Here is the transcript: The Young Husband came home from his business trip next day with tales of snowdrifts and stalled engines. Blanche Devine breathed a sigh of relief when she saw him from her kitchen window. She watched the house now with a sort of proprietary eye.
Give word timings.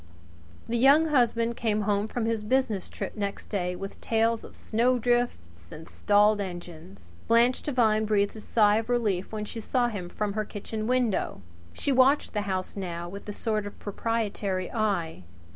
The 0.67 0.79
Young 0.79 1.09
Husband 1.09 1.55
came 1.55 1.81
home 1.81 2.07
from 2.07 2.25
his 2.25 2.43
business 2.43 2.89
trip 2.89 3.15
next 3.15 3.49
day 3.49 3.75
with 3.75 4.01
tales 4.01 4.43
of 4.43 4.55
snowdrifts 4.55 5.71
and 5.71 5.87
stalled 5.87 6.41
engines. 6.41 7.13
Blanche 7.27 7.61
Devine 7.61 8.05
breathed 8.05 8.35
a 8.35 8.39
sigh 8.39 8.77
of 8.77 8.89
relief 8.89 9.31
when 9.31 9.45
she 9.45 9.59
saw 9.59 9.89
him 9.89 10.09
from 10.09 10.33
her 10.33 10.43
kitchen 10.43 10.87
window. 10.87 11.43
She 11.73 11.91
watched 11.91 12.33
the 12.33 12.41
house 12.49 12.75
now 12.75 13.09
with 13.09 13.29
a 13.29 13.31
sort 13.31 13.67
of 13.67 13.77
proprietary 13.77 14.71
eye. 14.73 15.21